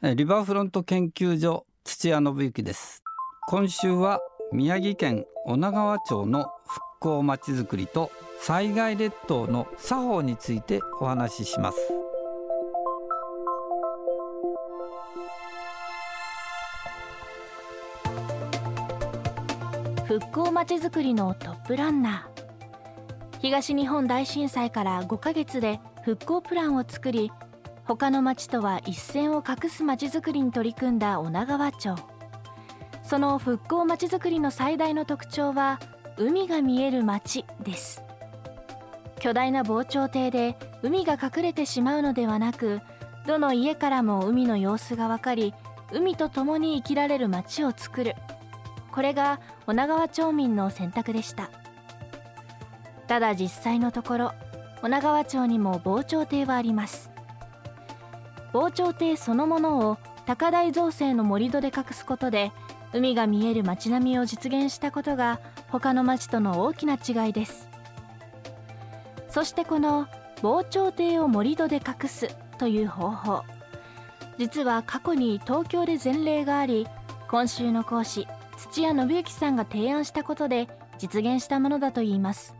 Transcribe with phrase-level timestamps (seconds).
[0.00, 3.02] リバーフロント研究所土屋信之です。
[3.48, 4.20] 今週は
[4.52, 11.78] 宮城県女川町の復興まちづくりと災害列島の作法についてお話しします。
[20.06, 23.40] 復興まちづくりのトップランナー。
[23.40, 27.32] 東日本大震災から5ヶ月で復興プランを作り
[27.88, 31.96] 他の町とは一線を画す町づくりに取り組んだ女川町。
[33.02, 35.80] その復興まちづくりの最大の特徴は
[36.18, 38.02] 海が見える町です。
[39.20, 42.82] 巨大な防潮堤で海が隠れてしまうのではなく
[43.26, 45.54] どの家からも海の様子が分かり
[45.90, 48.14] 海と共に生きられる町を作る。
[48.92, 51.48] これが女川町民の選択でした。
[53.06, 54.32] ただ実際のところ
[54.82, 57.07] 女川町にも防潮堤はあります。
[58.52, 62.52] 防潮堤そのものを高台造成の盛り土で隠すことで
[62.92, 67.68] 海が見える街並みを実現したことが他の町との大きな違いです。
[69.28, 70.08] そしてこの
[70.40, 73.42] 防潮堤を盛り土で隠すという方法。
[74.38, 76.86] 実は過去に東京で前例があり
[77.28, 82.54] 今週の講師土屋信之さんが提案したことで実現したものだといいます。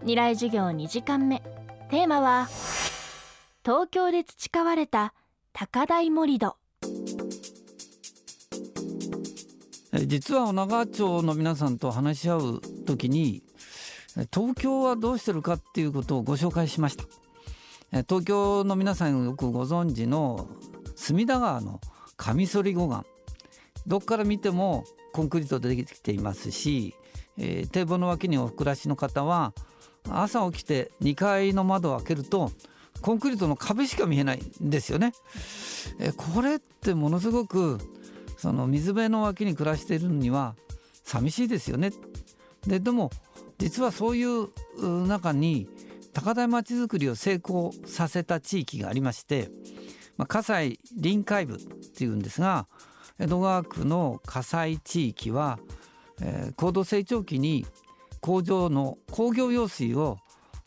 [0.00, 1.42] 未来授業2時間目。
[1.90, 2.48] テーマは
[3.68, 5.12] 東京で培われた
[5.52, 6.56] 高台盛土。
[10.06, 13.42] 実は女川町の皆さんと話し合う時に
[14.32, 17.04] 東京はどうしてるかっていうことをご紹介しました。
[18.04, 20.48] 東京の皆さんよくご存知の
[20.96, 21.82] 隅田川の
[22.16, 23.06] カミソリ護岸。
[23.86, 26.94] どっから見てもコンクリートでできていますし、
[27.36, 29.52] えー、堤防の脇にお暮らしの方は
[30.08, 32.50] 朝起きて2階の窓を開けると
[33.00, 35.12] コンクリートの壁しか見えないんですよね。
[35.98, 37.78] えこれってものすごく
[38.36, 40.54] その水辺の脇に暮らしているには
[41.04, 41.92] 寂しいですよね。
[42.66, 43.10] ででも
[43.58, 44.48] 実はそういう
[45.06, 45.68] 中に
[46.12, 49.50] 高台町づくりを成功させた地域がありまして、
[50.16, 52.66] まあ、葛西臨海部っていうんですが
[53.18, 55.58] 江戸川区の葛西地域は、
[56.20, 57.66] えー、高度成長期に
[58.20, 60.18] 工場の工業用水を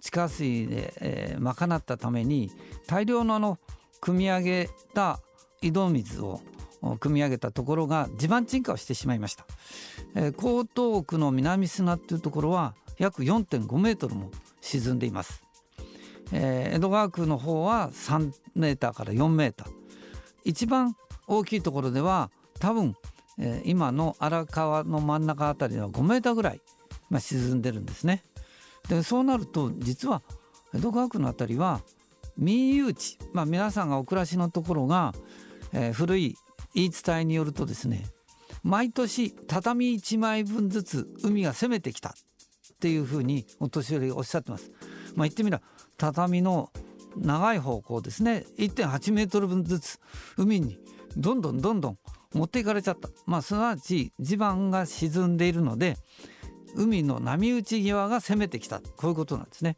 [0.00, 2.50] 地下水で、えー、賄ったために
[2.86, 3.58] 大量のあの
[4.00, 5.20] 汲み上げた
[5.62, 6.40] 井戸水を
[6.82, 9.46] 汲み上げたところが地盤沈下をしてしまいました、
[10.14, 14.30] えー、江東区の南砂っていうところは約4.5メートルも
[14.60, 15.42] 沈んでいます、
[16.32, 19.86] えー、江戸川区の方は3メーターから4メーター。
[20.44, 20.96] 一番
[21.26, 22.30] 大きいところでは
[22.60, 22.94] 多分、
[23.38, 26.60] えー、今の荒川の真ん中あたりは5メーターぐらい、
[27.10, 28.22] まあ、沈んでるんですね。
[28.88, 30.22] でそうなると実は
[30.74, 31.80] 江戸川区の辺りは
[32.36, 35.14] 民有地、まあ、皆さんがお暮らしのところが、
[35.72, 36.36] えー、古い
[36.74, 38.04] 言い伝えによるとですね
[38.62, 42.12] 毎年畳1枚分ずつ海が攻めてきたっ
[42.80, 44.70] ていうふうにお年寄りおっしゃってます。
[45.14, 45.62] まあ、言ってみれば
[45.96, 46.70] 畳の
[47.16, 49.98] 長い方向ですね1.8メートル分ずつ
[50.36, 50.78] 海に
[51.16, 51.98] どんどんどんどん
[52.34, 55.96] 持っていかれちゃった、まあ、すなわち地盤が沈んでいるので
[56.74, 59.76] 海の波打ち際が攻めてきたこういうことなんですね。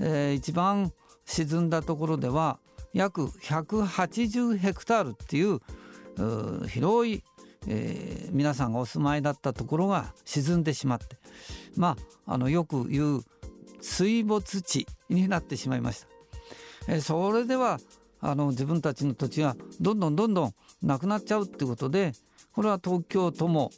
[0.00, 0.92] えー、一番
[1.24, 2.58] 沈んだところでは
[2.92, 5.60] 約180ヘクタールっていう
[6.68, 7.22] 広い、
[7.66, 11.16] えー、皆さんがお住まいだったところが沈んでしまって
[11.76, 11.96] ま
[12.26, 13.24] ああのよく言う
[13.80, 16.08] 水没地になってしまいました。
[16.88, 17.78] えー、それでは
[18.20, 22.12] あの自分たちの土地がどんどんどんどんなくなっちゃうっていうことで
[22.52, 23.70] これは東京都も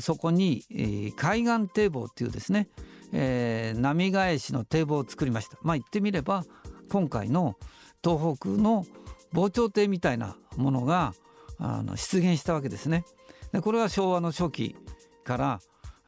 [0.00, 2.68] そこに、えー、海岸堤防っていうですね、
[3.12, 5.58] えー、波返しの堤防を作りました。
[5.62, 6.44] まあ言ってみれば
[6.90, 7.56] 今回の
[8.02, 8.84] 東北の
[9.32, 11.14] 防潮堤みたいなものが
[11.58, 13.04] あの出現したわけですね。
[13.52, 14.76] でこれは昭和の初期
[15.24, 15.60] から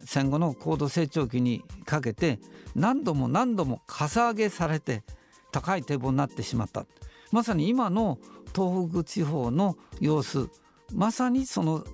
[0.04, 2.38] 戦後の高度成長期にかけて
[2.74, 5.04] 何度も何度もかさ上げされて
[5.52, 6.86] 高い堤防になってしまった
[7.32, 8.18] まさに今の
[8.54, 10.48] 東北地方の様子
[10.92, 11.84] まさにその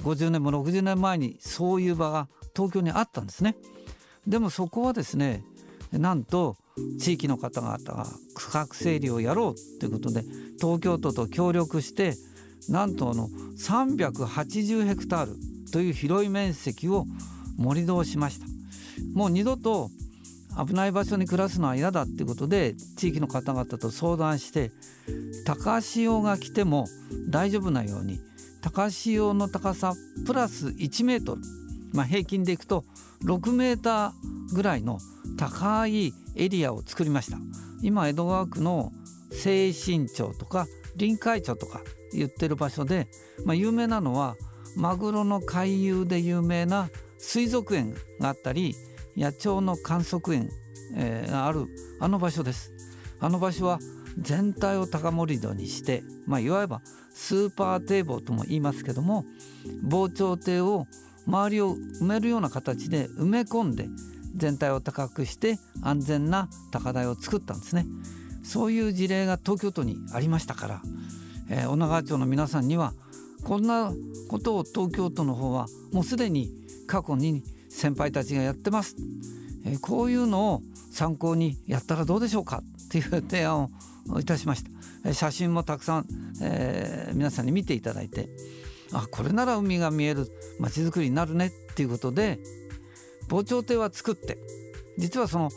[0.00, 3.56] 50年も60年前にそういう場が東京にあったんですね。
[4.26, 5.44] でもそこはですね
[5.92, 6.56] なんと
[6.98, 10.22] 地域の方々が区画整理をやろうということで
[10.60, 12.14] 東京都と協力して
[12.68, 13.28] なんとあの
[13.58, 15.36] 380ヘクタール
[15.72, 17.04] という広い面積を
[17.58, 18.46] 盛り土しました
[19.14, 19.90] もう二度と
[20.66, 24.70] 危ない場所に暮らすのは嫌だっていうことで地域の方々と相談して
[25.44, 26.86] 高潮が来ても
[27.28, 28.20] 大丈夫なように
[28.62, 29.94] 高潮の高さ
[30.26, 31.42] プラス1メートル、
[31.92, 32.84] まあ、平均でいくと
[33.24, 34.98] 6メーターぐらいの
[35.36, 37.38] 高いエリアを作りました
[37.82, 38.92] 今江戸川区の
[39.32, 40.66] 西新町とか
[40.96, 41.80] 臨海町とか
[42.12, 43.08] 言ってる場所で、
[43.44, 44.36] まあ、有名なのは
[44.76, 46.88] マグロの回遊で有名な
[47.18, 48.74] 水族園があったり
[49.16, 50.48] 野鳥の観測園、
[50.96, 51.66] えー、がある
[52.00, 52.72] あの場所です。
[53.20, 53.78] あの場所は
[54.18, 56.82] 全体を高盛り土にして、まあ、いわば
[57.14, 59.24] スーパー堤防とも言いますけども
[59.82, 60.86] 防潮堤を
[61.26, 63.88] 周りを埋めるような形で埋め込んで
[64.36, 67.86] 全体を高くして安全な高台を作ったんですね。
[68.42, 70.82] そういう事例が東京都にありましたから、
[71.48, 72.92] えー、女川町の皆さんには
[73.44, 73.92] こんな
[74.28, 76.50] ことを東京都の方はもうすでに
[76.86, 78.96] 過去に先輩たちがやってます、
[79.64, 83.70] えー、こういうのを参考にやったらどうでしょうかっていう提案を
[84.18, 84.64] いたしまし
[85.04, 86.06] た写真もたくさん、
[86.42, 88.28] えー、皆さんに見ていただいて
[88.92, 90.28] あこれなら海が見える
[90.58, 92.38] まちづくりになるねっていうことで
[93.28, 94.38] 防潮堤は作って
[94.98, 95.50] 実はその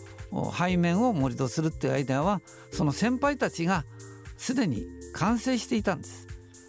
[0.54, 3.84] 背面を盛り土するっていうアイデアはその先輩たちが
[4.38, 6.28] すでに完成していたんです。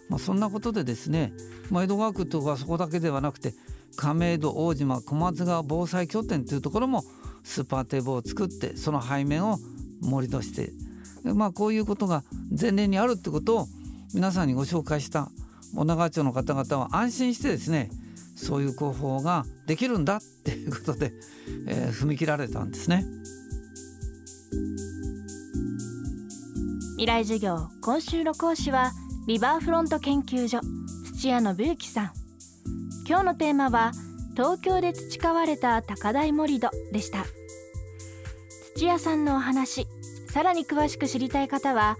[0.09, 1.33] まあ、そんなことでですね、
[1.69, 3.53] まあ、江戸川区とかそこだけではなくて
[3.97, 7.03] 亀戸大島小松川防災拠点というところも
[7.43, 9.57] スーパー堤防を作ってその背面を
[10.01, 10.71] 盛り土して
[11.23, 12.23] まあこういうことが
[12.59, 13.67] 前例にあるってことを
[14.13, 15.29] 皆さんにご紹介した
[15.75, 17.89] 女川町の方々は安心してですね
[18.35, 21.11] そういう広報ができるんだっていうことで、
[21.67, 23.05] えー、踏み切られたんですね。
[26.91, 28.91] 未来授業今週の講師は
[29.27, 30.61] リバーフロント研究所
[31.13, 32.11] 土屋信之さん。
[33.07, 33.91] 今日のテーマは
[34.31, 37.25] 東京で培われた高台盛土でした。
[38.75, 39.87] 土屋さんのお話
[40.37, 41.97] さらに詳しく知りたい方は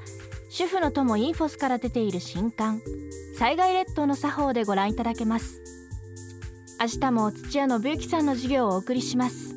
[0.50, 2.84] 主婦の友インフォスから出ている新刊
[3.36, 5.60] 災害列島の作法でご覧いただけます。
[6.80, 9.56] 明日も土屋信之さんの授業をお送りします。